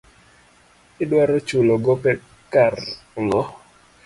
[1.03, 2.11] Idwaro chulo gope
[2.53, 2.73] kar
[3.17, 3.41] ang'o.